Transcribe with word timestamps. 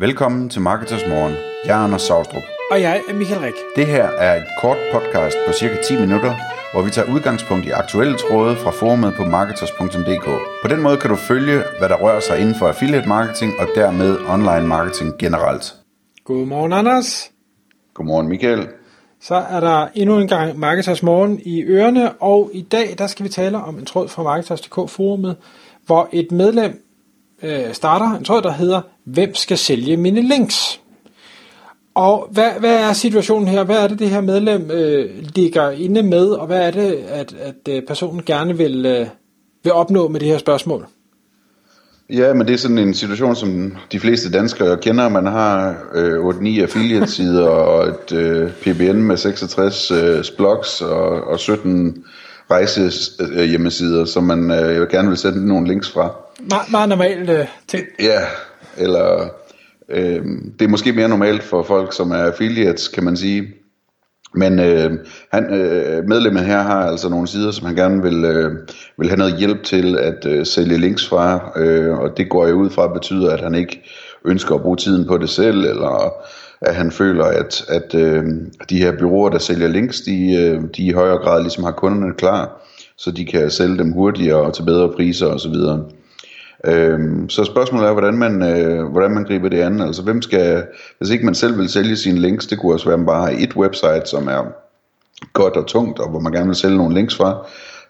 Velkommen 0.00 0.48
til 0.48 0.60
Marketers 0.60 1.06
Morgen. 1.08 1.34
Jeg 1.64 1.80
er 1.80 1.84
Anders 1.84 2.02
Saustrup. 2.02 2.42
Og 2.70 2.80
jeg 2.80 3.02
er 3.08 3.14
Michael 3.14 3.40
Rik. 3.40 3.54
Det 3.76 3.86
her 3.86 4.04
er 4.04 4.36
et 4.36 4.46
kort 4.60 4.76
podcast 4.92 5.36
på 5.46 5.52
cirka 5.52 5.76
10 5.88 6.00
minutter, 6.00 6.34
hvor 6.72 6.82
vi 6.82 6.90
tager 6.90 7.14
udgangspunkt 7.14 7.66
i 7.66 7.70
aktuelle 7.70 8.16
tråde 8.18 8.56
fra 8.56 8.70
forumet 8.70 9.14
på 9.16 9.24
marketers.dk. 9.24 10.26
På 10.62 10.68
den 10.68 10.82
måde 10.82 10.96
kan 10.96 11.10
du 11.10 11.16
følge, 11.16 11.62
hvad 11.78 11.88
der 11.88 11.96
rører 11.96 12.20
sig 12.20 12.38
inden 12.40 12.54
for 12.54 12.68
affiliate 12.68 13.08
marketing 13.08 13.52
og 13.58 13.66
dermed 13.74 14.18
online 14.28 14.66
marketing 14.66 15.18
generelt. 15.18 15.74
Godmorgen, 16.24 16.72
Anders. 16.72 17.30
Godmorgen, 17.94 18.28
Michael. 18.28 18.68
Så 19.20 19.34
er 19.34 19.60
der 19.60 19.88
endnu 19.94 20.18
en 20.18 20.28
gang 20.28 20.58
Marketers 20.58 21.02
Morgen 21.02 21.40
i 21.44 21.62
ørerne, 21.62 22.12
og 22.12 22.50
i 22.54 22.62
dag 22.62 22.94
der 22.98 23.06
skal 23.06 23.24
vi 23.24 23.28
tale 23.28 23.58
om 23.58 23.78
en 23.78 23.84
tråd 23.84 24.08
fra 24.08 24.22
Marketers.dk 24.22 24.90
forumet, 24.90 25.36
hvor 25.86 26.08
et 26.12 26.32
medlem 26.32 26.84
øh, 27.42 27.72
starter 27.72 28.16
en 28.18 28.24
tråd, 28.24 28.42
der 28.42 28.52
hedder, 28.52 28.80
hvem 29.04 29.34
skal 29.34 29.58
sælge 29.58 29.96
mine 29.96 30.28
links? 30.28 30.80
Og 31.94 32.28
hvad, 32.30 32.50
hvad 32.60 32.76
er 32.76 32.92
situationen 32.92 33.48
her? 33.48 33.64
Hvad 33.64 33.76
er 33.76 33.88
det, 33.88 33.98
det 33.98 34.10
her 34.10 34.20
medlem 34.20 34.70
øh, 34.70 35.10
ligger 35.34 35.70
inde 35.70 36.02
med, 36.02 36.26
og 36.28 36.46
hvad 36.46 36.66
er 36.66 36.70
det, 36.70 36.92
at, 36.92 37.34
at 37.40 37.74
øh, 37.74 37.82
personen 37.82 38.22
gerne 38.26 38.56
vil, 38.56 38.86
øh, 38.86 39.06
vil 39.62 39.72
opnå 39.72 40.08
med 40.08 40.20
det 40.20 40.28
her 40.28 40.38
spørgsmål? 40.38 40.86
Ja, 42.12 42.34
men 42.34 42.46
det 42.46 42.54
er 42.54 42.58
sådan 42.58 42.78
en 42.78 42.94
situation, 42.94 43.36
som 43.36 43.76
de 43.92 44.00
fleste 44.00 44.30
danskere 44.30 44.76
kender. 44.76 45.08
Man 45.08 45.26
har 45.26 45.76
øh, 45.94 46.24
8-9 46.24 46.62
affiliate-sider 46.62 47.48
og 47.48 47.88
et 47.88 48.12
øh, 48.12 48.50
PBN 48.50 48.96
med 48.96 49.16
66 49.16 49.90
øh, 49.90 50.24
blogs 50.36 50.80
og, 50.80 51.24
og 51.24 51.40
17 51.40 52.04
rejse-hjemmesider, 52.50 54.04
som 54.04 54.24
man 54.24 54.50
øh, 54.50 54.88
gerne 54.88 55.08
vil 55.08 55.18
sætte 55.18 55.46
nogle 55.46 55.68
links 55.68 55.90
fra. 55.90 56.10
Me- 56.38 56.70
meget 56.70 56.88
normalt 56.88 57.30
øh, 57.30 57.46
ting. 57.68 57.86
Ja, 58.00 58.20
eller 58.76 59.28
øh, 59.88 60.24
det 60.58 60.64
er 60.64 60.68
måske 60.68 60.92
mere 60.92 61.08
normalt 61.08 61.42
for 61.42 61.62
folk, 61.62 61.92
som 61.92 62.10
er 62.10 62.16
affiliates, 62.16 62.88
kan 62.88 63.04
man 63.04 63.16
sige. 63.16 63.48
Men 64.34 64.58
øh, 64.58 64.92
han, 65.32 65.54
øh, 65.54 66.04
medlemmet 66.08 66.44
her 66.44 66.62
har 66.62 66.82
altså 66.82 67.08
nogle 67.08 67.28
sider, 67.28 67.50
som 67.50 67.66
han 67.66 67.76
gerne 67.76 68.02
vil, 68.02 68.24
øh, 68.24 68.52
vil 68.98 69.08
have 69.08 69.18
noget 69.18 69.36
hjælp 69.36 69.62
til 69.62 69.98
at 69.98 70.26
øh, 70.26 70.46
sælge 70.46 70.78
links 70.78 71.08
fra, 71.08 71.52
øh, 71.56 71.98
og 71.98 72.16
det 72.16 72.28
går 72.28 72.46
jeg 72.46 72.54
ud 72.54 72.70
fra 72.70 72.92
betyder, 72.92 73.30
at 73.30 73.40
han 73.40 73.54
ikke 73.54 73.82
ønsker 74.24 74.54
at 74.54 74.62
bruge 74.62 74.76
tiden 74.76 75.06
på 75.06 75.18
det 75.18 75.28
selv, 75.28 75.58
eller 75.64 76.12
at 76.62 76.74
han 76.74 76.90
føler, 76.90 77.24
at, 77.24 77.64
at 77.68 77.94
øh, 77.94 78.24
de 78.70 78.78
her 78.78 78.92
byråer, 78.98 79.30
der 79.30 79.38
sælger 79.38 79.68
links, 79.68 80.00
de, 80.00 80.34
øh, 80.34 80.62
de 80.76 80.82
i 80.82 80.92
højere 80.92 81.18
grad 81.18 81.40
ligesom 81.40 81.64
har 81.64 81.72
kunderne 81.72 82.14
klar, 82.14 82.62
så 82.96 83.10
de 83.10 83.26
kan 83.26 83.50
sælge 83.50 83.78
dem 83.78 83.92
hurtigere 83.92 84.40
og 84.40 84.54
til 84.54 84.62
bedre 84.62 84.92
priser 84.96 85.26
osv. 85.26 85.54
Øhm, 86.64 87.28
så 87.28 87.44
spørgsmålet 87.44 87.88
er, 87.88 87.92
hvordan 87.92 88.18
man, 88.18 88.42
øh, 88.42 88.84
hvordan 88.84 89.10
man 89.10 89.24
griber 89.24 89.48
det 89.48 89.60
an. 89.60 89.80
Altså 89.80 90.02
hvem 90.02 90.22
skal, 90.22 90.64
hvis 90.98 91.10
ikke 91.10 91.24
man 91.24 91.34
selv 91.34 91.58
vil 91.58 91.68
sælge 91.68 91.96
sine 91.96 92.18
links, 92.18 92.46
det 92.46 92.58
kunne 92.58 92.72
også 92.72 92.86
være, 92.86 92.94
at 92.94 92.98
man 92.98 93.06
bare 93.06 93.20
har 93.22 93.38
et 93.38 93.56
website, 93.56 94.02
som 94.04 94.28
er 94.28 94.52
godt 95.32 95.56
og 95.56 95.66
tungt, 95.66 95.98
og 95.98 96.10
hvor 96.10 96.20
man 96.20 96.32
gerne 96.32 96.46
vil 96.46 96.56
sælge 96.56 96.76
nogle 96.76 96.94
links 96.94 97.16
fra. 97.16 97.46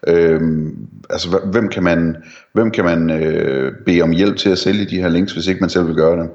Øhm, 0.07 0.87
altså 1.09 1.39
hvem 1.45 1.69
kan 1.69 1.83
man, 1.83 2.15
hvem 2.53 2.71
kan 2.71 2.85
man 2.85 3.09
øh, 3.09 3.73
bede 3.85 4.01
om 4.01 4.11
hjælp 4.11 4.37
til 4.37 4.49
at 4.49 4.57
sælge 4.57 4.85
de 4.85 5.01
her 5.01 5.09
links, 5.09 5.33
hvis 5.33 5.47
ikke 5.47 5.61
man 5.61 5.69
selv 5.69 5.87
vil 5.87 5.95
gøre 5.95 6.17
det? 6.23 6.29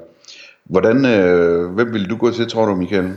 Hvordan, 0.69 1.05
øh, 1.05 1.69
hvem 1.69 1.93
vil 1.93 2.09
du 2.09 2.17
gå 2.17 2.31
til, 2.31 2.49
tror 2.49 2.65
du, 2.65 2.75
Michael? 2.75 3.13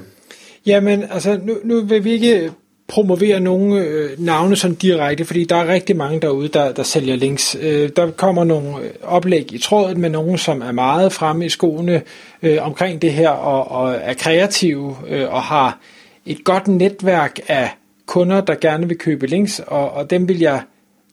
Jamen, 0.67 1.05
altså 1.11 1.41
nu, 1.43 1.55
nu 1.65 1.81
vil 1.81 2.05
vi 2.05 2.11
ikke 2.11 2.51
promovere 2.89 3.41
nogle 3.41 3.85
øh, 3.85 4.11
navne 4.19 4.57
sådan 4.57 4.75
direkte, 4.75 5.25
fordi 5.25 5.45
der 5.45 5.57
er 5.57 5.69
rigtig 5.69 5.97
mange 5.97 6.21
derude, 6.21 6.49
der, 6.49 6.73
der 6.73 6.83
sælger 6.83 7.17
links. 7.17 7.57
Øh, 7.63 7.91
der 7.97 8.11
kommer 8.11 8.45
nogle 8.45 8.69
øh, 8.69 8.91
oplæg 9.03 9.53
i 9.53 9.59
trådet 9.59 9.97
med 9.97 10.11
nogen, 10.11 10.39
som 10.39 10.63
er 10.63 10.73
meget 10.73 11.13
fremme 11.13 11.47
i 11.47 11.49
skoene 11.49 12.03
øh, 12.43 12.59
omkring 12.61 13.03
det 13.03 13.13
her, 13.13 13.29
og, 13.29 13.71
og 13.71 13.95
er 14.03 14.15
kreative, 14.15 14.97
øh, 15.09 15.35
og 15.35 15.43
har 15.43 15.79
et 16.27 16.45
godt 16.45 16.69
netværk 16.69 17.41
af 17.49 17.71
kunder, 18.07 18.41
der 18.41 18.55
gerne 18.55 18.89
vil 18.89 18.99
købe 18.99 19.27
links, 19.27 19.61
og, 19.67 19.91
og 19.91 20.11
dem 20.11 20.29
vil 20.29 20.39
jeg 20.39 20.63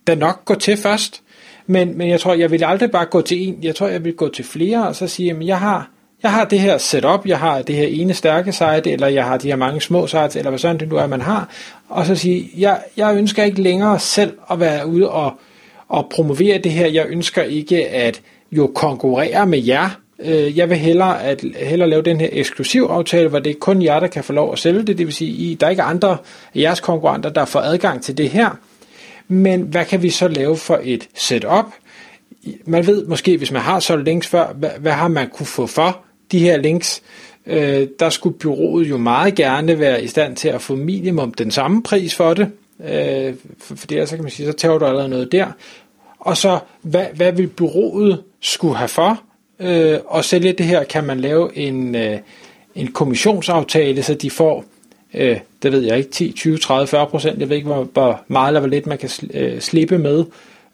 da 0.08 0.16
nok 0.16 0.46
gå 0.46 0.56
til 0.56 0.78
først. 0.78 1.22
Men, 1.68 1.98
men 1.98 2.09
jeg 2.09 2.19
tror, 2.19 2.34
jeg 2.34 2.52
vil 2.52 2.64
aldrig 2.64 2.92
bare 2.92 3.06
gå 3.06 3.22
til 3.22 3.48
en. 3.48 3.59
Jeg 3.62 3.75
tror, 3.75 3.88
jeg 3.88 4.04
vil 4.04 4.14
gå 4.14 4.30
til 4.30 4.46
flere, 4.46 4.88
og 4.88 4.96
så 4.96 5.08
sige, 5.08 5.31
at 5.31 5.46
jeg 5.46 5.59
har 5.59 5.90
jeg 6.24 6.32
har 6.32 6.46
det 6.46 6.60
her 6.60 6.78
setup, 6.78 7.26
jeg 7.26 7.40
har 7.40 7.62
det 7.62 7.76
her 7.76 7.88
ene 7.88 8.14
stærke 8.14 8.52
site, 8.52 8.92
eller 8.92 9.08
jeg 9.08 9.26
har 9.26 9.38
de 9.38 9.48
her 9.48 9.56
mange 9.56 9.82
små 9.82 10.08
sites, 10.08 10.36
eller 10.36 10.50
hvad 10.50 10.60
sådan 10.60 10.80
det 10.80 10.90
nu 10.90 10.96
er, 10.96 11.08
man 11.08 11.22
har, 11.22 11.50
og 11.90 12.06
så 12.06 12.16
sige, 12.16 12.50
jeg, 12.58 12.82
jeg 12.98 13.16
ønsker 13.16 13.44
ikke 13.44 13.62
længere 13.62 14.00
selv 14.00 14.34
at 14.52 14.60
være 14.60 14.88
ude 14.88 15.10
og, 15.10 15.34
og 15.88 16.08
promovere 16.12 16.58
det 16.58 16.72
her, 16.72 16.88
jeg 16.88 17.06
ønsker 17.10 17.44
ikke 17.44 17.88
at 17.88 18.22
jo 18.52 18.72
konkurrere 18.76 19.46
med 19.48 19.64
jer, 19.64 19.90
øh, 20.20 20.58
jeg 20.58 20.70
vil 20.70 20.78
hellere, 20.78 21.24
at, 21.24 21.46
hellere 21.56 21.90
lave 21.90 22.02
den 22.02 22.20
her 22.22 22.30
eksklusiv 22.32 22.84
aftale, 22.84 23.30
hvor 23.30 23.40
det 23.40 23.50
er 23.50 23.60
kun 23.60 23.82
jer, 23.82 24.00
der 24.00 24.08
kan 24.08 24.24
få 24.24 24.34
lov 24.34 24.54
at 24.54 24.60
sælge 24.60 24.84
det, 24.84 24.98
det 24.98 25.06
vil 25.06 25.14
sige, 25.14 25.56
der 25.56 25.66
er 25.66 25.72
ikke 25.72 25.84
andre 25.84 26.10
af 26.10 26.18
jeres 26.56 26.80
konkurrenter, 26.80 27.30
der 27.30 27.46
får 27.46 27.60
adgang 27.60 28.04
til 28.04 28.18
det 28.18 28.30
her, 28.30 28.50
men 29.28 29.62
hvad 29.62 29.86
kan 29.86 30.04
vi 30.04 30.10
så 30.10 30.28
lave 30.28 30.58
for 30.58 30.80
et 30.84 31.08
setup, 31.16 31.66
man 32.66 32.88
ved 32.88 33.06
måske, 33.06 33.38
hvis 33.38 33.52
man 33.52 33.62
har 33.62 33.80
solgt 33.80 34.06
links 34.06 34.28
før, 34.28 34.54
hvad, 34.54 34.70
hvad 34.80 34.92
har 34.92 35.08
man 35.08 35.30
kunne 35.30 35.46
få 35.46 35.68
for? 35.68 36.06
De 36.32 36.40
her 36.40 36.58
links, 36.58 37.02
øh, 37.46 37.88
der 38.00 38.10
skulle 38.10 38.38
byrådet 38.38 38.90
jo 38.90 38.98
meget 38.98 39.36
gerne 39.36 39.80
være 39.80 40.04
i 40.04 40.08
stand 40.08 40.36
til 40.36 40.50
at 40.50 40.62
få 40.62 40.76
minimum 40.76 41.34
den 41.34 41.52
samme 41.52 41.84
pris 41.84 42.16
for 42.16 42.34
det, 42.34 42.52
øh, 42.84 43.34
for, 43.60 43.76
for 43.76 43.88
det 43.88 44.10
så 44.10 44.16
kan 44.16 44.24
man 44.24 44.32
sige, 44.32 44.48
så 44.48 44.54
tager 44.54 44.78
du 44.78 44.86
allerede 44.86 45.10
noget 45.10 45.32
der. 45.32 45.48
Og 46.20 46.38
så, 46.38 46.60
hvad, 46.82 47.06
hvad 47.14 47.32
vil 47.32 47.48
byrådet 47.48 48.24
skulle 48.42 48.76
have 48.76 48.88
for 48.88 49.22
øh, 49.60 50.00
at 50.16 50.26
sælge 50.26 50.54
det 50.54 50.66
her? 50.66 50.84
Kan 50.84 51.04
man 51.04 51.20
lave 51.20 51.58
en, 51.58 51.96
øh, 51.96 52.18
en 52.76 52.88
kommissionsaftale, 52.88 54.04
så 54.04 54.14
de 54.14 54.30
får, 54.30 54.66
øh, 55.14 55.40
det 55.64 55.72
ved 55.72 55.82
jeg 55.82 55.98
ikke, 55.98 56.10
10, 56.10 56.32
20, 56.32 56.58
30, 56.58 56.88
40 56.88 57.08
procent, 57.08 57.40
jeg 57.40 57.50
ved 57.50 57.56
ikke, 57.56 57.68
hvor, 57.68 57.84
hvor 57.84 58.22
meget 58.28 58.48
eller 58.48 58.60
hvor 58.60 58.70
lidt 58.70 58.88
man 58.88 58.98
kan 58.98 59.10
øh, 59.34 59.60
slippe 59.60 59.98
med, 59.98 60.26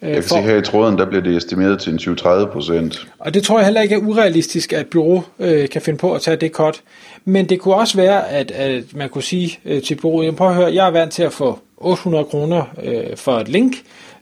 jeg 0.07 0.13
kan 0.13 0.23
for, 0.23 0.35
se 0.35 0.41
her 0.41 0.57
i 0.57 0.61
tråden, 0.61 0.97
der 0.97 1.05
bliver 1.05 1.23
det 1.23 1.37
estimeret 1.37 1.79
til 1.79 1.93
en 1.93 1.99
20-30 1.99 2.45
procent. 2.45 3.07
Og 3.19 3.33
det 3.33 3.43
tror 3.43 3.57
jeg 3.57 3.65
heller 3.65 3.81
ikke 3.81 3.95
er 3.95 3.99
urealistisk, 3.99 4.73
at 4.73 4.87
bureau 4.87 5.23
øh, 5.39 5.69
kan 5.69 5.81
finde 5.81 5.97
på 5.97 6.13
at 6.13 6.21
tage 6.21 6.37
det 6.37 6.51
kort. 6.51 6.81
Men 7.25 7.49
det 7.49 7.59
kunne 7.59 7.75
også 7.75 7.97
være, 7.97 8.29
at, 8.29 8.51
at 8.51 8.83
man 8.95 9.09
kunne 9.09 9.23
sige 9.23 9.59
øh, 9.65 9.81
til 9.81 9.95
bureauet, 9.95 10.35
prøv 10.35 10.49
at 10.49 10.55
høre, 10.55 10.73
jeg 10.73 10.87
er 10.87 10.91
vant 10.91 11.11
til 11.11 11.23
at 11.23 11.33
få 11.33 11.59
800 11.77 12.25
kroner 12.25 12.63
øh, 12.83 13.17
for 13.17 13.31
et 13.31 13.47
link, 13.47 13.75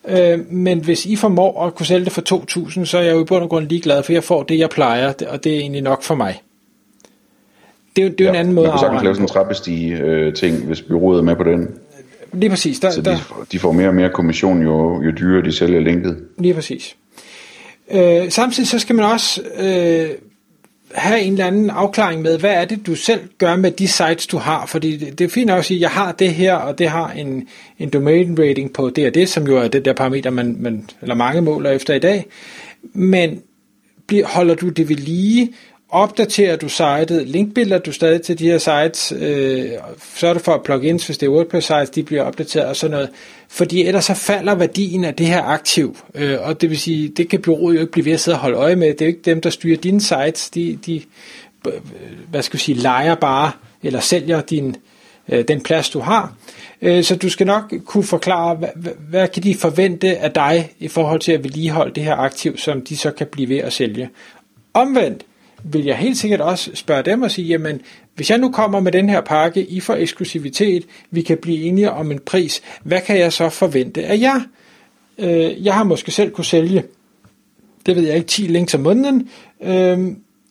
øh, 0.07 0.39
men 0.49 0.79
hvis 0.79 1.05
I 1.05 1.15
formår 1.15 1.65
at 1.65 1.75
kunne 1.75 1.85
sælge 1.85 2.05
det 2.05 2.13
for 2.13 2.21
2.000, 2.79 2.85
så 2.85 2.97
er 2.97 3.01
jeg 3.01 3.13
jo 3.13 3.21
i 3.21 3.25
bund 3.25 3.43
og 3.43 3.49
grund 3.49 3.67
ligeglad, 3.67 4.03
for 4.03 4.13
jeg 4.13 4.23
får 4.23 4.43
det, 4.43 4.59
jeg 4.59 4.69
plejer, 4.69 5.13
og 5.29 5.43
det 5.43 5.55
er 5.55 5.59
egentlig 5.59 5.81
nok 5.81 6.03
for 6.03 6.15
mig. 6.15 6.41
Det 7.95 8.05
er, 8.05 8.09
det 8.09 8.21
er 8.21 8.25
ja, 8.25 8.29
en 8.29 8.35
anden 8.35 8.53
måde 8.53 8.67
at 8.67 8.81
Man 8.81 8.91
kan 8.91 9.03
lave 9.03 9.15
sådan 9.15 9.23
en 9.23 9.27
trappestige 9.27 9.97
øh, 9.97 10.33
ting, 10.33 10.65
hvis 10.65 10.81
byrådet 10.81 11.19
er 11.19 11.23
med 11.23 11.35
på 11.35 11.43
den. 11.43 11.67
Lige 12.33 12.49
præcis. 12.49 12.79
Der, 12.79 12.89
så 12.91 13.01
de, 13.01 13.19
de 13.51 13.59
får 13.59 13.71
mere 13.71 13.87
og 13.87 13.95
mere 13.95 14.09
kommission, 14.09 14.63
jo, 14.63 15.03
jo 15.03 15.11
dyrere 15.11 15.43
de 15.43 15.51
sælger 15.51 15.79
linket. 15.79 16.17
Lige 16.37 16.53
præcis. 16.53 16.95
Øh, 17.91 18.29
samtidig 18.31 18.69
så 18.69 18.79
skal 18.79 18.95
man 18.95 19.05
også 19.05 19.41
øh, 19.57 20.09
have 20.93 21.19
en 21.21 21.33
eller 21.33 21.45
anden 21.45 21.69
afklaring 21.69 22.21
med, 22.21 22.37
hvad 22.39 22.49
er 22.49 22.65
det, 22.65 22.87
du 22.87 22.95
selv 22.95 23.19
gør 23.37 23.55
med 23.55 23.71
de 23.71 23.87
sites, 23.87 24.27
du 24.27 24.37
har. 24.37 24.65
Fordi 24.65 24.97
det, 24.97 25.19
det 25.19 25.25
er 25.25 25.29
fint 25.29 25.51
at 25.51 25.65
sige, 25.65 25.77
at 25.77 25.81
jeg 25.81 25.89
har 25.89 26.11
det 26.11 26.33
her, 26.33 26.53
og 26.55 26.79
det 26.79 26.89
har 26.89 27.11
en, 27.11 27.47
en 27.79 27.89
domain 27.89 28.39
rating 28.39 28.73
på 28.73 28.89
det 28.89 29.07
og 29.07 29.13
det, 29.13 29.29
som 29.29 29.47
jo 29.47 29.57
er 29.57 29.67
det 29.67 29.85
der 29.85 29.93
parameter, 29.93 30.29
man, 30.29 30.55
man, 30.59 30.89
eller 31.01 31.15
mange 31.15 31.41
måler 31.41 31.69
efter 31.69 31.93
i 31.93 31.99
dag. 31.99 32.25
Men 32.93 33.41
holder 34.23 34.55
du 34.55 34.69
det 34.69 34.89
ved 34.89 34.95
lige, 34.95 35.51
opdaterer 35.91 36.55
du 36.55 36.69
sitet, 36.69 37.27
linkbilder 37.27 37.77
du 37.77 37.91
stadig 37.91 38.21
til 38.21 38.39
de 38.39 38.45
her 38.45 38.57
sites, 38.57 39.11
øh, 39.11 39.71
er 40.23 40.33
det 40.33 40.41
for 40.41 40.53
at 40.53 40.63
plugins, 40.63 41.05
hvis 41.05 41.17
det 41.17 41.25
er 41.25 41.31
WordPress 41.31 41.67
sites, 41.67 41.89
de 41.89 42.03
bliver 42.03 42.23
opdateret 42.23 42.65
og 42.65 42.75
sådan 42.75 42.91
noget, 42.91 43.09
fordi 43.49 43.83
ellers 43.83 44.05
så 44.05 44.13
falder 44.13 44.55
værdien 44.55 45.05
af 45.05 45.15
det 45.15 45.25
her 45.25 45.43
aktiv, 45.43 45.97
øh, 46.15 46.37
og 46.41 46.61
det 46.61 46.69
vil 46.69 46.79
sige, 46.79 47.09
det 47.09 47.29
kan 47.29 47.41
byrådet 47.41 47.75
jo 47.75 47.81
ikke 47.81 47.91
blive 47.91 48.05
ved 48.05 48.13
at 48.13 48.19
sidde 48.19 48.35
og 48.35 48.41
holde 48.41 48.57
øje 48.57 48.75
med, 48.75 48.87
det 48.87 49.01
er 49.01 49.05
jo 49.05 49.07
ikke 49.09 49.21
dem, 49.25 49.41
der 49.41 49.49
styrer 49.49 49.77
dine 49.77 50.01
sites, 50.01 50.49
de, 50.49 50.79
de 50.85 51.01
øh, 51.67 51.73
hvad 52.29 52.41
skal 52.41 52.57
vi 52.57 52.63
sige, 52.63 52.77
leger 52.77 53.15
bare, 53.15 53.51
eller 53.83 53.99
sælger 53.99 54.41
din, 54.41 54.75
øh, 55.29 55.45
den 55.47 55.61
plads, 55.61 55.89
du 55.89 55.99
har, 55.99 56.33
øh, 56.81 57.03
så 57.03 57.15
du 57.15 57.29
skal 57.29 57.47
nok 57.47 57.73
kunne 57.85 58.03
forklare, 58.03 58.55
hvad, 58.55 58.69
hvad, 58.75 58.93
hvad 59.09 59.27
kan 59.27 59.43
de 59.43 59.55
forvente 59.55 60.17
af 60.17 60.31
dig 60.31 60.71
i 60.79 60.87
forhold 60.87 61.19
til 61.19 61.31
at 61.31 61.43
vedligeholde 61.43 61.95
det 61.95 62.03
her 62.03 62.15
aktiv, 62.15 62.57
som 62.57 62.81
de 62.81 62.97
så 62.97 63.11
kan 63.11 63.27
blive 63.31 63.49
ved 63.49 63.57
at 63.57 63.73
sælge. 63.73 64.09
Omvendt, 64.73 65.25
vil 65.63 65.85
jeg 65.85 65.97
helt 65.97 66.17
sikkert 66.17 66.41
også 66.41 66.71
spørge 66.73 67.03
dem 67.03 67.21
og 67.21 67.31
sige, 67.31 67.47
jamen, 67.47 67.81
hvis 68.15 68.29
jeg 68.29 68.37
nu 68.37 68.51
kommer 68.51 68.79
med 68.79 68.91
den 68.91 69.09
her 69.09 69.21
pakke, 69.21 69.65
I 69.65 69.79
får 69.79 69.95
eksklusivitet, 69.95 70.85
vi 71.11 71.21
kan 71.21 71.37
blive 71.37 71.63
enige 71.63 71.91
om 71.91 72.11
en 72.11 72.19
pris, 72.19 72.61
hvad 72.83 73.01
kan 73.01 73.19
jeg 73.19 73.33
så 73.33 73.49
forvente 73.49 74.03
af 74.05 74.19
jer? 74.19 74.41
Øh, 75.17 75.65
jeg 75.65 75.73
har 75.73 75.83
måske 75.83 76.11
selv 76.11 76.31
kunne 76.31 76.45
sælge, 76.45 76.83
det 77.85 77.95
ved 77.95 78.03
jeg 78.03 78.15
ikke, 78.15 78.27
10 78.27 78.41
links 78.41 78.73
om 78.73 78.81
måneden. 78.81 79.29
Øh, 79.63 79.99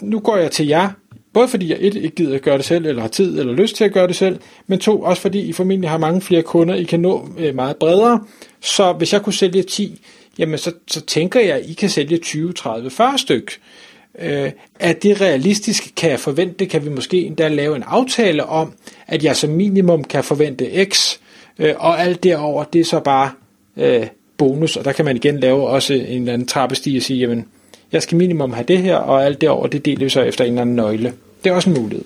nu 0.02 0.18
går 0.18 0.36
jeg 0.36 0.50
til 0.50 0.66
jer, 0.66 0.90
både 1.32 1.48
fordi 1.48 1.70
jeg 1.70 1.78
et, 1.80 1.94
ikke 1.94 2.10
gider 2.10 2.34
at 2.34 2.42
gøre 2.42 2.56
det 2.56 2.64
selv, 2.64 2.86
eller 2.86 3.02
har 3.02 3.08
tid 3.08 3.38
eller 3.38 3.52
lyst 3.52 3.76
til 3.76 3.84
at 3.84 3.92
gøre 3.92 4.06
det 4.06 4.16
selv, 4.16 4.38
men 4.66 4.78
to, 4.78 5.02
også 5.02 5.22
fordi 5.22 5.40
I 5.40 5.52
formentlig 5.52 5.90
har 5.90 5.98
mange 5.98 6.20
flere 6.20 6.42
kunder, 6.42 6.74
I 6.74 6.84
kan 6.84 7.00
nå 7.00 7.28
øh, 7.38 7.54
meget 7.54 7.76
bredere. 7.76 8.24
Så 8.60 8.92
hvis 8.92 9.12
jeg 9.12 9.22
kunne 9.22 9.32
sælge 9.32 9.62
10, 9.62 10.00
jamen 10.38 10.58
så, 10.58 10.72
så 10.86 11.00
tænker 11.00 11.40
jeg, 11.40 11.56
at 11.56 11.66
I 11.66 11.72
kan 11.72 11.90
sælge 11.90 12.18
20, 12.18 12.52
30, 12.52 12.90
40 12.90 13.18
stykker. 13.18 13.52
Øh, 13.54 13.89
Øh, 14.18 14.50
er 14.80 14.92
det 14.92 15.20
realistisk? 15.20 15.92
Kan 15.96 16.10
jeg 16.10 16.20
forvente? 16.20 16.66
Kan 16.66 16.84
vi 16.84 16.90
måske 16.90 17.16
endda 17.16 17.48
lave 17.48 17.76
en 17.76 17.82
aftale 17.86 18.44
om, 18.44 18.72
at 19.06 19.24
jeg 19.24 19.36
som 19.36 19.50
minimum 19.50 20.04
kan 20.04 20.24
forvente 20.24 20.84
X, 20.84 21.18
øh, 21.58 21.74
og 21.78 22.00
alt 22.00 22.22
derover 22.22 22.64
det 22.64 22.80
er 22.80 22.84
så 22.84 23.00
bare 23.00 23.30
øh, 23.76 24.06
bonus, 24.36 24.76
og 24.76 24.84
der 24.84 24.92
kan 24.92 25.04
man 25.04 25.16
igen 25.16 25.40
lave 25.40 25.66
også 25.66 25.94
en 25.94 26.20
eller 26.22 26.32
anden 26.32 26.48
trappestige 26.48 26.98
og 26.98 27.02
sige, 27.02 27.20
jamen, 27.20 27.46
jeg 27.92 28.02
skal 28.02 28.18
minimum 28.18 28.52
have 28.52 28.64
det 28.64 28.78
her, 28.78 28.96
og 28.96 29.24
alt 29.24 29.40
derover 29.40 29.66
det 29.66 29.84
deler 29.84 30.04
vi 30.04 30.10
så 30.10 30.20
efter 30.20 30.44
en 30.44 30.50
eller 30.50 30.62
anden 30.62 30.76
nøgle. 30.76 31.14
Det 31.44 31.50
er 31.50 31.54
også 31.54 31.70
en 31.70 31.80
mulighed. 31.80 32.04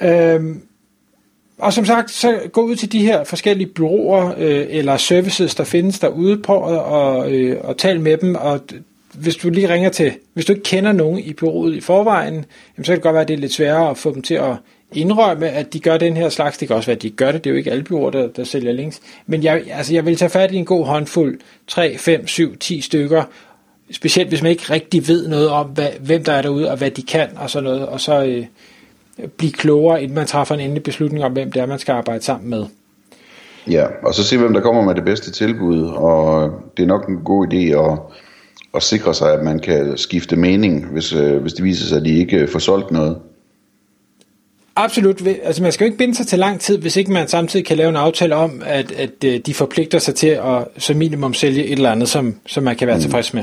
Øhm, 0.00 0.62
og 1.58 1.72
som 1.72 1.84
sagt, 1.84 2.10
så 2.10 2.40
gå 2.52 2.62
ud 2.62 2.76
til 2.76 2.92
de 2.92 3.06
her 3.06 3.24
forskellige 3.24 3.66
byråer 3.66 4.34
øh, 4.38 4.66
eller 4.68 4.96
services, 4.96 5.54
der 5.54 5.64
findes 5.64 5.98
derude, 5.98 6.38
på 6.38 6.54
og, 6.54 7.32
øh, 7.32 7.56
og 7.64 7.76
tal 7.76 8.00
med 8.00 8.16
dem, 8.16 8.34
og 8.34 8.60
hvis 9.14 9.36
du 9.36 9.50
lige 9.50 9.68
ringer 9.68 9.90
til, 9.90 10.12
hvis 10.34 10.44
du 10.44 10.52
ikke 10.52 10.62
kender 10.62 10.92
nogen 10.92 11.18
i 11.18 11.32
byrådet 11.32 11.76
i 11.76 11.80
forvejen, 11.80 12.34
jamen, 12.34 12.84
så 12.84 12.92
kan 12.92 12.94
det 12.94 13.02
godt 13.02 13.12
være, 13.12 13.22
at 13.22 13.28
det 13.28 13.34
er 13.34 13.38
lidt 13.38 13.52
sværere 13.52 13.90
at 13.90 13.98
få 13.98 14.14
dem 14.14 14.22
til 14.22 14.34
at 14.34 14.56
indrømme, 14.92 15.48
at 15.48 15.72
de 15.72 15.80
gør 15.80 15.96
den 15.96 16.16
her 16.16 16.28
slags. 16.28 16.58
Det 16.58 16.68
kan 16.68 16.76
også 16.76 16.86
være, 16.86 16.96
at 16.96 17.02
de 17.02 17.10
gør 17.10 17.32
det. 17.32 17.44
Det 17.44 17.50
er 17.50 17.54
jo 17.54 17.58
ikke 17.58 17.70
alle 17.70 17.84
byråer, 17.84 18.10
der, 18.10 18.28
der 18.28 18.44
sælger 18.44 18.72
links. 18.72 19.00
Men 19.26 19.42
jeg, 19.42 19.62
altså, 19.72 19.94
jeg 19.94 20.06
vil 20.06 20.16
tage 20.16 20.30
fat 20.30 20.52
i 20.52 20.56
en 20.56 20.64
god 20.64 20.86
håndfuld, 20.86 21.40
3, 21.66 21.98
5, 21.98 22.26
7, 22.26 22.56
10 22.56 22.80
stykker, 22.80 23.22
specielt 23.90 24.28
hvis 24.28 24.42
man 24.42 24.50
ikke 24.50 24.72
rigtig 24.72 25.08
ved 25.08 25.28
noget 25.28 25.48
om, 25.48 25.66
hvad, 25.66 25.88
hvem 26.00 26.24
der 26.24 26.32
er 26.32 26.42
derude, 26.42 26.70
og 26.70 26.76
hvad 26.76 26.90
de 26.90 27.02
kan, 27.02 27.28
og 27.36 27.50
sådan 27.50 27.64
noget, 27.64 27.86
og 27.86 28.00
så 28.00 28.24
øh, 28.24 28.44
blive 29.36 29.52
klogere, 29.52 30.02
inden 30.02 30.14
man 30.14 30.26
træffer 30.26 30.54
en 30.54 30.60
endelig 30.60 30.82
beslutning 30.82 31.24
om, 31.24 31.32
hvem 31.32 31.52
det 31.52 31.62
er, 31.62 31.66
man 31.66 31.78
skal 31.78 31.92
arbejde 31.92 32.24
sammen 32.24 32.50
med. 32.50 32.66
Ja, 33.70 33.86
og 34.02 34.14
så 34.14 34.24
se, 34.24 34.38
hvem 34.38 34.52
der 34.52 34.60
kommer 34.60 34.82
med 34.82 34.94
det 34.94 35.04
bedste 35.04 35.30
tilbud, 35.30 35.82
og 35.82 36.50
det 36.76 36.82
er 36.82 36.86
nok 36.86 37.08
en 37.08 37.16
god 37.24 37.46
idé 37.46 37.56
at, 37.56 37.98
at 38.74 38.82
sikre 38.82 39.14
sig, 39.14 39.32
at 39.32 39.44
man 39.44 39.58
kan 39.58 39.98
skifte 39.98 40.36
mening, 40.36 40.86
hvis, 40.86 41.12
øh, 41.12 41.42
hvis 41.42 41.52
det 41.52 41.64
viser 41.64 41.86
sig, 41.86 41.98
at 41.98 42.04
de 42.04 42.18
ikke 42.18 42.46
får 42.46 42.58
solgt 42.58 42.90
noget. 42.90 43.18
Absolut. 44.76 45.26
Altså 45.42 45.62
man 45.62 45.72
skal 45.72 45.84
jo 45.84 45.86
ikke 45.86 45.98
binde 45.98 46.14
sig 46.14 46.26
til 46.26 46.38
lang 46.38 46.60
tid, 46.60 46.78
hvis 46.78 46.96
ikke 46.96 47.12
man 47.12 47.28
samtidig 47.28 47.66
kan 47.66 47.76
lave 47.76 47.88
en 47.88 47.96
aftale 47.96 48.34
om, 48.34 48.62
at, 48.66 48.92
at 48.92 49.24
øh, 49.24 49.40
de 49.46 49.54
forpligter 49.54 49.98
sig 49.98 50.14
til 50.14 50.26
at 50.26 50.68
som 50.78 50.96
minimum 50.96 51.34
sælge 51.34 51.64
et 51.64 51.72
eller 51.72 51.90
andet, 51.90 52.08
som, 52.08 52.34
som 52.46 52.64
man 52.64 52.76
kan 52.76 52.86
være 52.86 52.96
mm. 52.96 53.02
tilfreds 53.02 53.34
med. 53.34 53.42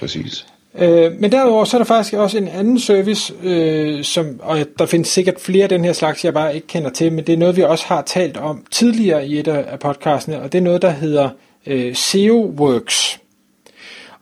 Præcis. 0.00 0.46
Øh, 0.78 1.12
men 1.20 1.32
derudover 1.32 1.64
så 1.64 1.76
er 1.76 1.78
der 1.78 1.84
faktisk 1.84 2.14
også 2.14 2.38
en 2.38 2.48
anden 2.48 2.80
service, 2.80 3.34
øh, 3.42 4.04
som, 4.04 4.40
og 4.42 4.58
der 4.78 4.86
findes 4.86 5.08
sikkert 5.08 5.40
flere 5.40 5.62
af 5.62 5.68
den 5.68 5.84
her 5.84 5.92
slags, 5.92 6.24
jeg 6.24 6.34
bare 6.34 6.54
ikke 6.54 6.66
kender 6.66 6.90
til, 6.90 7.12
men 7.12 7.26
det 7.26 7.32
er 7.32 7.36
noget, 7.36 7.56
vi 7.56 7.62
også 7.62 7.84
har 7.86 8.02
talt 8.02 8.36
om 8.36 8.66
tidligere 8.70 9.26
i 9.26 9.38
et 9.38 9.48
af 9.48 9.78
podcastene, 9.78 10.40
og 10.40 10.52
det 10.52 10.58
er 10.58 10.62
noget, 10.62 10.82
der 10.82 10.90
hedder 10.90 11.28
øh, 11.66 11.94
SEO 11.94 12.54
Works. 12.58 13.20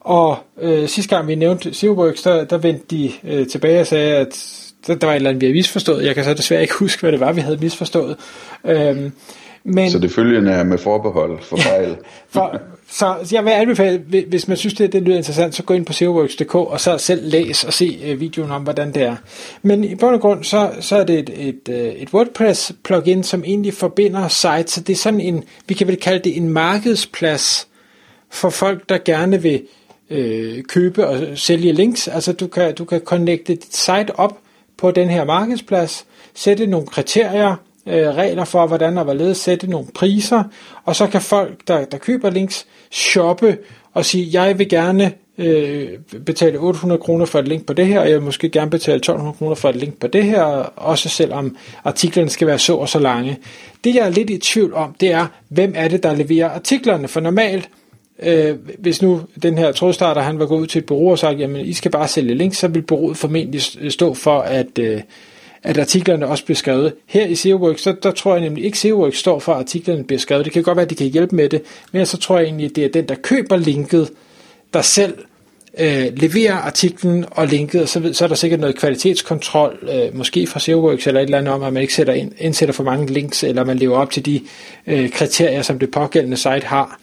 Og 0.00 0.38
øh, 0.60 0.88
sidste 0.88 1.16
gang 1.16 1.28
vi 1.28 1.34
nævnte 1.34 1.74
SEOworks, 1.74 2.22
der, 2.22 2.44
der 2.44 2.58
vendte 2.58 2.84
de 2.90 3.12
øh, 3.24 3.46
tilbage 3.46 3.80
og 3.80 3.86
sagde, 3.86 4.16
at 4.16 4.60
der, 4.86 4.94
der 4.94 5.06
var 5.06 5.12
et 5.12 5.16
eller 5.16 5.30
andet, 5.30 5.40
vi 5.40 5.46
havde 5.46 5.56
misforstået. 5.56 6.04
Jeg 6.04 6.14
kan 6.14 6.24
så 6.24 6.34
desværre 6.34 6.62
ikke 6.62 6.74
huske, 6.84 7.00
hvad 7.00 7.12
det 7.12 7.20
var, 7.20 7.32
vi 7.32 7.40
havde 7.40 7.56
misforstået. 7.56 8.16
Øh, 8.64 9.10
men, 9.64 9.90
så 9.90 9.98
det 9.98 10.10
følgende 10.10 10.52
er 10.52 10.64
med 10.64 10.78
forbehold 10.78 11.38
for 11.48 11.56
fejl. 11.56 11.96
for, 12.28 12.60
så 12.88 13.28
jeg 13.32 13.44
vil 13.44 13.50
anbefale, 13.50 13.98
hvis 14.28 14.48
man 14.48 14.56
synes, 14.56 14.74
det, 14.74 14.92
det 14.92 15.02
lyder 15.02 15.16
interessant, 15.16 15.54
så 15.54 15.62
gå 15.62 15.74
ind 15.74 15.86
på 15.86 15.92
SEOworks.dk 15.92 16.54
og 16.54 16.80
så 16.80 16.98
selv 16.98 17.30
læs 17.30 17.64
og 17.64 17.72
se 17.72 18.00
øh, 18.04 18.20
videoen 18.20 18.50
om, 18.50 18.62
hvordan 18.62 18.94
det 18.94 19.02
er. 19.02 19.16
Men 19.62 19.84
i 19.84 19.94
bund 19.94 20.14
og 20.14 20.20
grund, 20.20 20.44
så, 20.44 20.72
så 20.80 20.96
er 20.96 21.04
det 21.04 21.18
et, 21.18 21.48
et, 21.48 21.68
øh, 21.70 21.92
et 21.92 22.08
WordPress-plugin, 22.14 23.22
som 23.22 23.44
egentlig 23.44 23.74
forbinder 23.74 24.28
sites. 24.28 24.72
Så 24.72 24.80
det 24.80 24.92
er 24.92 24.96
sådan 24.96 25.20
en, 25.20 25.44
vi 25.68 25.74
kan 25.74 25.86
vel 25.86 25.96
kalde 25.96 26.24
det 26.24 26.36
en 26.36 26.48
markedsplads 26.48 27.68
for 28.30 28.50
folk, 28.50 28.88
der 28.88 28.98
gerne 29.04 29.42
vil 29.42 29.62
øh, 30.10 30.62
købe 30.62 31.06
og 31.06 31.38
sælge 31.38 31.72
links. 31.72 32.08
Altså 32.08 32.32
du 32.32 32.46
kan, 32.46 32.74
du 32.74 32.84
kan 32.84 33.00
connecte 33.00 33.54
dit 33.54 33.76
site 33.76 34.18
op 34.18 34.38
på 34.76 34.90
den 34.90 35.08
her 35.08 35.24
markedsplads, 35.24 36.06
sætte 36.34 36.66
nogle 36.66 36.86
kriterier, 36.86 37.56
øh, 37.86 38.08
regler 38.08 38.44
for, 38.44 38.66
hvordan 38.66 38.98
og 38.98 39.04
hvorledes 39.04 39.38
sætte 39.38 39.66
nogle 39.66 39.86
priser, 39.94 40.42
og 40.84 40.96
så 40.96 41.06
kan 41.06 41.20
folk, 41.20 41.68
der, 41.68 41.84
der 41.84 41.98
køber 41.98 42.30
links, 42.30 42.66
shoppe 42.90 43.58
og 43.94 44.04
sige, 44.04 44.40
jeg 44.42 44.58
vil 44.58 44.68
gerne 44.68 45.12
øh, 45.38 45.88
betale 46.26 46.58
800 46.58 47.00
kroner 47.00 47.24
for 47.24 47.38
et 47.38 47.48
link 47.48 47.66
på 47.66 47.72
det 47.72 47.86
her, 47.86 48.00
og 48.00 48.08
jeg 48.08 48.14
vil 48.14 48.24
måske 48.24 48.48
gerne 48.48 48.70
betale 48.70 48.96
1200 48.96 49.36
kroner 49.36 49.54
for 49.54 49.68
et 49.68 49.76
link 49.76 50.00
på 50.00 50.06
det 50.06 50.24
her, 50.24 50.42
også 50.76 51.08
selvom 51.08 51.56
artiklerne 51.84 52.30
skal 52.30 52.46
være 52.46 52.58
så 52.58 52.76
og 52.76 52.88
så 52.88 52.98
lange. 52.98 53.38
Det 53.84 53.94
jeg 53.94 54.06
er 54.06 54.10
lidt 54.10 54.30
i 54.30 54.38
tvivl 54.38 54.74
om, 54.74 54.94
det 55.00 55.12
er, 55.12 55.26
hvem 55.48 55.72
er 55.76 55.88
det, 55.88 56.02
der 56.02 56.14
leverer 56.14 56.48
artiklerne, 56.48 57.08
for 57.08 57.20
normalt, 57.20 57.68
øh, 58.22 58.56
hvis 58.78 59.02
nu 59.02 59.20
den 59.42 59.58
her 59.58 59.72
trådstarter, 59.72 60.20
han 60.20 60.38
var 60.38 60.46
gået 60.46 60.60
ud 60.60 60.66
til 60.66 60.78
et 60.78 60.86
bureau 60.86 61.10
og 61.10 61.18
sagt, 61.18 61.40
jamen 61.40 61.66
I 61.66 61.72
skal 61.72 61.90
bare 61.90 62.08
sælge 62.08 62.34
links, 62.34 62.58
så 62.58 62.68
vil 62.68 62.82
bureauet 62.82 63.16
formentlig 63.16 63.62
stå 63.92 64.14
for, 64.14 64.40
at, 64.40 64.78
øh, 64.78 65.00
at 65.64 65.78
artiklerne 65.78 66.26
også 66.26 66.44
bliver 66.44 66.56
skrevet. 66.56 66.94
Her 67.06 67.26
i 67.26 67.34
SEOworks, 67.34 67.82
der, 67.82 67.92
der 67.92 68.10
tror 68.10 68.34
jeg 68.34 68.42
nemlig 68.42 68.64
ikke, 68.64 68.78
SEOworks 68.78 69.18
står 69.18 69.38
for, 69.38 69.52
at 69.52 69.58
artiklerne 69.58 70.04
bliver 70.04 70.20
skrevet. 70.20 70.44
Det 70.44 70.52
kan 70.52 70.62
godt 70.62 70.76
være, 70.76 70.84
at 70.84 70.90
de 70.90 70.94
kan 70.94 71.06
hjælpe 71.06 71.36
med 71.36 71.48
det, 71.48 71.62
men 71.92 72.06
så 72.06 72.16
tror 72.16 72.38
jeg 72.38 72.44
egentlig, 72.44 72.66
at 72.66 72.76
det 72.76 72.84
er 72.84 72.88
den, 72.88 73.08
der 73.08 73.14
køber 73.14 73.56
linket, 73.56 74.10
der 74.74 74.82
selv 74.82 75.14
øh, 75.78 76.06
leverer 76.16 76.54
artiklen 76.54 77.24
og 77.30 77.46
linket, 77.46 77.82
og 77.82 77.88
så, 77.88 78.10
så 78.12 78.24
er 78.24 78.28
der 78.28 78.34
sikkert 78.34 78.60
noget 78.60 78.76
kvalitetskontrol, 78.78 79.78
øh, 79.92 80.16
måske 80.16 80.46
fra 80.46 80.60
SEOworks 80.60 81.06
eller 81.06 81.20
et 81.20 81.24
eller 81.24 81.38
andet 81.38 81.54
om, 81.54 81.62
at 81.62 81.72
man 81.72 81.82
ikke 81.82 81.94
sætter 81.94 82.12
ind, 82.12 82.32
indsætter 82.38 82.72
for 82.72 82.84
mange 82.84 83.12
links, 83.12 83.44
eller 83.44 83.64
man 83.64 83.76
lever 83.76 83.96
op 83.96 84.10
til 84.10 84.26
de 84.26 84.40
øh, 84.86 85.10
kriterier, 85.10 85.62
som 85.62 85.78
det 85.78 85.90
pågældende 85.90 86.36
site 86.36 86.62
har. 86.64 87.00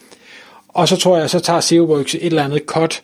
Og 0.67 0.87
så 0.87 0.95
tror 0.95 1.17
jeg, 1.17 1.29
så 1.29 1.39
tager 1.39 1.59
SEOworks 1.59 2.15
et 2.15 2.25
eller 2.25 2.43
andet 2.43 2.61
cut 2.65 3.01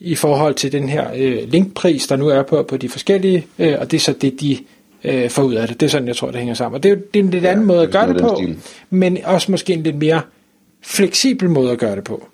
i 0.00 0.14
forhold 0.14 0.54
til 0.54 0.72
den 0.72 0.88
her 0.88 1.10
øh, 1.16 1.48
linkpris, 1.48 2.06
der 2.06 2.16
nu 2.16 2.28
er 2.28 2.42
på, 2.42 2.62
på 2.62 2.76
de 2.76 2.88
forskellige, 2.88 3.46
øh, 3.58 3.76
og 3.80 3.90
det 3.90 3.96
er 3.96 4.00
så 4.00 4.12
det, 4.12 4.40
de 4.40 4.58
øh, 5.06 5.30
får 5.30 5.42
ud 5.42 5.54
af 5.54 5.68
det. 5.68 5.80
Det 5.80 5.86
er 5.86 5.90
sådan, 5.90 6.08
jeg 6.08 6.16
tror, 6.16 6.30
det 6.30 6.36
hænger 6.36 6.54
sammen. 6.54 6.76
Og 6.76 6.82
det 6.82 6.88
er 6.88 6.94
jo 6.94 7.00
det 7.14 7.20
er 7.20 7.24
en 7.24 7.30
lidt 7.30 7.44
ja, 7.44 7.50
anden 7.50 7.66
måde 7.66 7.82
at 7.82 7.90
gøre 7.90 8.08
det 8.08 8.20
på, 8.20 8.34
stil. 8.36 8.58
men 8.90 9.18
også 9.24 9.50
måske 9.50 9.72
en 9.72 9.82
lidt 9.82 9.96
mere 9.96 10.22
fleksibel 10.82 11.50
måde 11.50 11.70
at 11.70 11.78
gøre 11.78 11.96
det 11.96 12.04
på. 12.04 12.28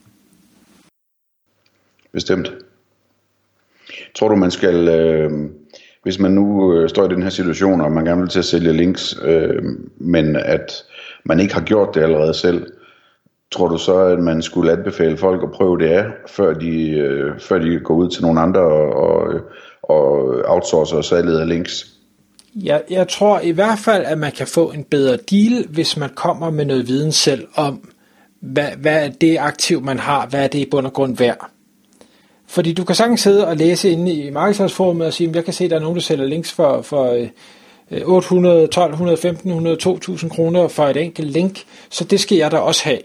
Bestemt. 2.12 2.52
Tror 4.14 4.28
du, 4.28 4.36
man 4.36 4.50
skal, 4.50 4.88
øh, 4.88 5.30
hvis 6.02 6.18
man 6.18 6.30
nu 6.30 6.74
øh, 6.74 6.88
står 6.88 7.04
i 7.04 7.14
den 7.14 7.22
her 7.22 7.30
situation, 7.30 7.80
og 7.80 7.92
man 7.92 8.04
gerne 8.04 8.20
vil 8.20 8.30
til 8.30 8.38
at 8.38 8.44
sælge 8.44 8.72
links, 8.72 9.16
øh, 9.22 9.62
men 9.96 10.36
at 10.36 10.84
man 11.24 11.40
ikke 11.40 11.54
har 11.54 11.62
gjort 11.62 11.94
det 11.94 12.02
allerede 12.02 12.34
selv, 12.34 12.66
Tror 13.52 13.68
du 13.68 13.78
så, 13.78 13.96
at 13.98 14.18
man 14.18 14.42
skulle 14.42 14.72
anbefale 14.72 15.16
folk 15.16 15.42
at 15.42 15.50
prøve 15.50 15.78
det 15.78 15.86
af, 15.86 16.04
før 16.28 16.54
de, 16.54 16.90
øh, 16.90 17.40
før 17.40 17.58
de 17.58 17.80
går 17.80 17.94
ud 17.94 18.08
til 18.08 18.22
nogle 18.22 18.40
andre 18.40 18.60
og, 18.60 18.94
og, 18.94 19.40
og 19.82 20.42
outsourcer 20.46 21.00
salget 21.00 21.40
af 21.40 21.48
links? 21.48 21.91
Jeg, 22.54 22.82
jeg 22.90 23.08
tror 23.08 23.40
i 23.40 23.50
hvert 23.50 23.78
fald, 23.78 24.04
at 24.04 24.18
man 24.18 24.32
kan 24.32 24.46
få 24.46 24.72
en 24.72 24.84
bedre 24.84 25.16
deal, 25.16 25.66
hvis 25.68 25.96
man 25.96 26.10
kommer 26.14 26.50
med 26.50 26.64
noget 26.64 26.88
viden 26.88 27.12
selv 27.12 27.48
om, 27.54 27.90
hvad, 28.40 28.68
hvad 28.78 29.04
er 29.04 29.08
det 29.08 29.38
aktiv, 29.38 29.82
man 29.82 29.98
har, 29.98 30.26
hvad 30.26 30.44
er 30.44 30.48
det 30.48 30.58
i 30.58 30.68
bund 30.70 30.86
og 30.86 30.92
grund 30.92 31.16
værd. 31.16 31.50
Fordi 32.46 32.72
du 32.72 32.84
kan 32.84 32.94
sagtens 32.94 33.20
sidde 33.20 33.46
og 33.46 33.56
læse 33.56 33.90
inde 33.90 34.12
i 34.12 34.30
markedsføringsforumet 34.30 35.06
og 35.06 35.12
sige, 35.12 35.28
at 35.28 35.36
jeg 35.36 35.44
kan 35.44 35.54
se, 35.54 35.64
at 35.64 35.70
der 35.70 35.76
er 35.76 35.80
nogen, 35.80 35.96
der 35.96 36.02
sælger 36.02 36.26
links 36.26 36.52
for, 36.52 36.82
for 36.82 37.26
800, 38.04 38.62
1200, 38.62 39.14
1500, 39.14 39.76
2000 39.76 40.30
kroner 40.30 40.68
for 40.68 40.86
et 40.86 40.96
enkelt 40.96 41.30
link, 41.30 41.64
så 41.90 42.04
det 42.04 42.20
skal 42.20 42.38
jeg 42.38 42.50
da 42.50 42.56
også 42.56 42.84
have 42.84 43.00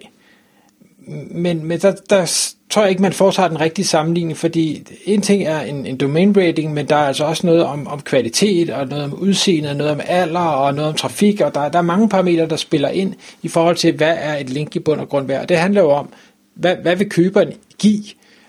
men, 1.07 1.65
men 1.65 1.79
der, 1.79 1.95
der 2.09 2.53
tror 2.77 2.83
jeg 2.83 2.89
ikke, 2.89 3.01
man 3.01 3.13
foretager 3.13 3.49
den 3.49 3.61
rigtige 3.61 3.85
sammenligning, 3.85 4.37
fordi 4.37 4.87
en 5.05 5.21
ting 5.21 5.43
er 5.43 5.61
en, 5.61 5.85
en 5.85 5.97
domain 5.97 6.37
rating, 6.37 6.73
men 6.73 6.85
der 6.85 6.95
er 6.95 7.07
altså 7.07 7.25
også 7.25 7.47
noget 7.47 7.63
om, 7.63 7.87
om 7.87 8.01
kvalitet, 8.01 8.69
og 8.69 8.87
noget 8.87 9.03
om 9.03 9.13
udseende, 9.13 9.75
noget 9.75 9.91
om 9.91 10.01
alder, 10.07 10.39
og 10.39 10.73
noget 10.73 10.89
om 10.89 10.95
trafik, 10.95 11.41
og 11.41 11.55
der, 11.55 11.69
der 11.69 11.79
er 11.79 11.83
mange 11.83 12.09
parametre, 12.09 12.47
der 12.47 12.55
spiller 12.55 12.89
ind 12.89 13.13
i 13.41 13.47
forhold 13.47 13.75
til, 13.75 13.95
hvad 13.95 14.15
er 14.19 14.37
et 14.37 14.49
link 14.49 14.75
i 14.75 14.79
bund 14.79 14.99
og 14.99 15.09
grund 15.09 15.27
værd. 15.27 15.41
Og 15.41 15.49
det 15.49 15.57
handler 15.57 15.81
jo 15.81 15.89
om, 15.89 16.09
hvad, 16.55 16.75
hvad 16.75 16.95
vil 16.95 17.09
køberen 17.09 17.53
give? 17.79 18.03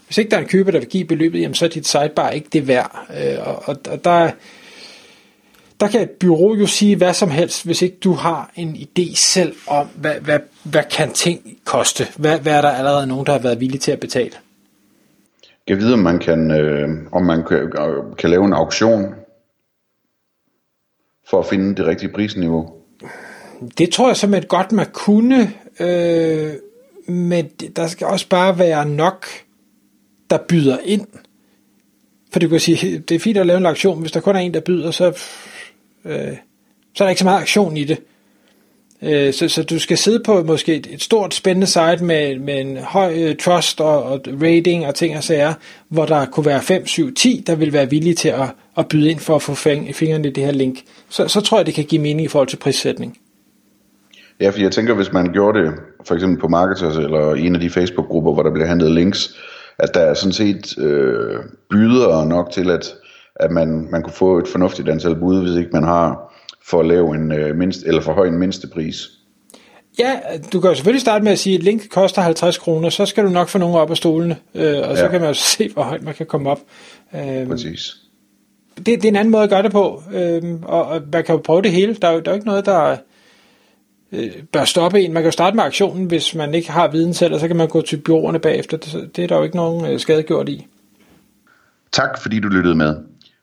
Hvis 0.07 0.19
ikke 0.19 0.31
der 0.31 0.37
er 0.37 0.41
en 0.41 0.49
køber, 0.49 0.71
der 0.71 0.79
vil 0.79 0.89
give 0.89 1.05
beløbet, 1.05 1.41
jamen 1.41 1.55
så 1.55 1.65
er 1.65 1.69
dit 1.69 1.89
site 1.89 2.13
bare 2.17 2.35
ikke 2.35 2.49
det 2.53 2.69
værd. 2.69 3.07
Øh, 3.21 3.49
og, 3.49 3.63
og, 3.65 3.77
og 3.91 4.05
der 4.05 4.31
der 5.81 5.89
kan 5.89 6.01
et 6.01 6.11
bureau 6.11 6.55
jo 6.55 6.67
sige 6.67 6.97
hvad 6.97 7.15
som 7.15 7.31
helst, 7.31 7.65
hvis 7.65 7.83
ikke 7.83 7.97
du 8.05 8.13
har 8.13 8.51
en 8.57 8.77
idé 8.77 9.17
selv 9.17 9.57
om, 9.67 9.87
hvad, 9.97 10.15
hvad, 10.15 10.39
hvad 10.65 10.83
kan 10.91 11.13
ting 11.13 11.59
koste? 11.65 12.07
Hvad, 12.17 12.39
hvad 12.39 12.53
er 12.53 12.61
der 12.61 12.71
allerede 12.71 13.07
nogen, 13.07 13.27
der 13.27 13.33
har 13.33 13.39
været 13.39 13.61
villige 13.61 13.81
til 13.81 13.93
at 13.93 14.01
betale? 14.01 14.33
Jeg 15.69 15.77
ved, 15.77 15.93
om 15.93 15.99
man 15.99 16.19
kan, 16.19 16.51
øh, 16.51 16.89
om 17.13 17.23
man 17.23 17.45
kan, 17.49 17.73
kan 18.19 18.31
lave 18.31 18.45
en 18.45 18.53
auktion 18.53 19.15
for 21.31 21.39
at 21.39 21.47
finde 21.47 21.77
det 21.77 21.87
rigtige 21.87 22.13
prisniveau. 22.13 22.73
Det 23.79 23.91
tror 23.91 24.09
jeg 24.09 24.17
simpelthen 24.17 24.49
godt, 24.49 24.73
man 24.73 24.87
kunne, 24.93 25.53
øh, 25.81 26.53
men 27.07 27.49
der 27.77 27.87
skal 27.87 28.07
også 28.07 28.29
bare 28.29 28.59
være 28.59 28.89
nok, 28.89 29.27
der 30.31 30.39
byder 30.49 30.79
ind. 30.85 31.07
For 32.33 32.41
du 32.41 32.49
kan 32.49 32.61
sige, 32.61 32.99
det 33.09 33.15
er 33.15 33.19
fint 33.19 33.39
at 33.39 33.47
lave 33.47 33.59
en 33.59 33.67
auktion, 33.67 34.01
hvis 34.01 34.13
der 34.13 34.21
kun 34.21 34.37
er 34.37 34.41
en, 34.41 34.55
der 34.55 34.61
byder, 34.61 34.91
så 34.91 35.23
øh, 36.09 36.37
så 36.95 37.05
er 37.05 37.07
der 37.07 37.09
ikke 37.09 37.19
så 37.19 37.25
meget 37.25 37.41
aktion 37.41 37.77
i 37.77 37.85
det. 37.85 37.99
Øh, 39.03 39.33
så, 39.33 39.49
så 39.49 39.63
du 39.63 39.79
skal 39.79 39.99
sidde 39.99 40.23
på 40.25 40.43
måske 40.43 40.75
et, 40.75 40.87
et 40.91 41.03
stort 41.03 41.35
spændende 41.35 41.67
site 41.67 42.05
med, 42.05 42.39
med 42.39 42.61
en 42.61 42.77
høj 42.77 43.15
øh, 43.15 43.37
trust 43.37 43.81
og, 43.81 44.03
og 44.03 44.21
rating 44.43 44.87
og 44.87 44.95
ting 44.95 45.17
og 45.17 45.25
sager, 45.25 45.55
hvor 45.89 46.07
der 46.07 46.27
kunne 46.27 46.47
være 46.47 46.63
5, 46.63 46.87
7, 46.87 47.15
10, 47.15 47.45
der 47.47 47.55
vil 47.55 47.73
være 47.73 47.91
villige 47.91 48.15
til 48.15 48.29
at, 48.29 48.49
at 48.79 48.89
byde 48.89 49.11
ind 49.11 49.21
for 49.21 49.37
at 49.37 49.43
få 49.43 49.55
fingrene 49.55 50.29
i 50.29 50.33
det 50.33 50.45
her 50.45 50.53
link. 50.53 50.79
Så, 51.09 51.29
så 51.29 51.41
tror 51.41 51.59
jeg, 51.59 51.67
det 51.67 51.75
kan 51.75 51.85
give 51.85 52.03
mening 52.03 52.25
i 52.25 52.29
forhold 52.29 52.49
til 52.49 52.57
prissætning. 52.57 53.19
Ja, 54.41 54.51
for 54.51 54.61
jeg 54.61 54.73
tænker, 54.73 54.95
hvis 54.95 55.13
man 55.13 55.33
gjorde 55.33 55.59
det 55.59 55.73
for 56.07 56.15
eksempel 56.15 56.41
på 56.41 56.49
Marketers 56.49 56.97
eller 56.97 57.35
en 57.35 57.55
af 57.55 57.61
de 57.61 57.71
Facebook-grupper, 57.71 58.33
hvor 58.33 58.43
der 58.43 58.53
bliver 58.53 58.67
handlet 58.67 58.93
links, 58.93 59.37
at 59.79 59.95
der 59.95 60.01
er 60.01 60.15
sådan 60.15 60.33
set 60.33 60.79
øh, 60.79 61.39
byder 61.71 62.25
nok 62.25 62.53
til, 62.53 62.71
at, 62.71 62.95
at 63.41 63.51
man, 63.51 63.89
man 63.91 64.03
kunne 64.03 64.13
få 64.13 64.39
et 64.39 64.49
fornuftigt 64.49 64.89
antal 64.89 65.17
bud, 65.17 65.43
hvis 65.43 65.57
ikke 65.57 65.71
man 65.73 65.83
har 65.83 66.35
for 66.63 66.81
at 66.81 66.87
lave 66.87 67.15
en 67.15 67.33
øh, 67.33 67.57
mindst, 67.57 67.83
eller 67.87 68.01
for 68.01 68.13
høj 68.13 68.27
en 68.27 68.39
mindste 68.39 68.69
pris. 68.69 69.09
Ja, 69.99 70.21
du 70.53 70.61
kan 70.61 70.71
jo 70.71 70.75
selvfølgelig 70.75 71.01
starte 71.01 71.25
med 71.25 71.33
at 71.33 71.39
sige, 71.39 71.57
at 71.57 71.63
link 71.63 71.89
koster 71.91 72.23
50 72.23 72.59
kroner, 72.59 72.91
så 72.91 73.07
skal 73.07 73.25
du 73.25 73.29
nok 73.29 73.49
få 73.49 73.59
nogen 73.59 73.77
op 73.77 73.91
af 73.91 73.97
stolene, 73.97 74.37
øh, 74.55 74.79
og 74.91 74.97
så 74.97 75.05
ja. 75.05 75.11
kan 75.11 75.21
man 75.21 75.29
jo 75.31 75.35
se, 75.57 75.71
hvor 75.73 75.83
højt 75.83 76.03
man 76.03 76.15
kan 76.15 76.27
komme 76.27 76.51
op. 76.51 76.61
Øh, 77.15 77.47
Præcis. 77.47 77.97
Det, 78.77 78.87
det 78.87 79.05
er 79.05 79.09
en 79.09 79.17
anden 79.17 79.33
måde 79.33 79.43
at 79.43 79.51
gøre 79.51 79.63
det 79.63 79.73
på, 79.73 80.03
øh, 80.13 80.43
og, 80.63 80.85
og 80.85 81.03
man 81.13 81.25
kan 81.25 81.35
jo 81.35 81.41
prøve 81.41 81.63
det 81.63 81.73
hele. 81.73 81.95
Der 81.95 82.09
er 82.09 82.13
jo, 82.13 82.21
der 82.21 82.31
er 82.31 82.35
jo 82.35 82.37
ikke 82.37 82.47
noget, 82.47 82.67
der 82.67 82.97
øh, 84.13 84.31
bør 84.53 84.65
stoppe 84.65 85.01
en. 85.01 85.13
Man 85.13 85.23
kan 85.23 85.29
jo 85.29 85.33
starte 85.33 85.57
med 85.57 85.65
aktionen, 85.65 86.07
hvis 86.07 86.35
man 86.35 86.55
ikke 86.55 86.71
har 86.71 86.89
viden 86.89 87.15
selv, 87.15 87.35
og 87.35 87.41
så 87.41 87.47
kan 87.47 87.57
man 87.57 87.69
gå 87.69 87.83
til 87.83 87.97
byråerne 87.97 88.39
bagefter. 88.39 88.77
Det, 88.77 89.17
det 89.17 89.25
er 89.25 89.29
der 89.29 89.37
jo 89.37 89.43
ikke 89.43 89.57
nogen 89.57 89.87
øh, 89.87 90.01
skade 90.01 90.23
gjort 90.23 90.49
i. 90.49 90.67
Tak 91.93 92.23
fordi 92.23 92.41
du 92.41 92.49
lyttede 92.49 92.75
med. 92.75 92.97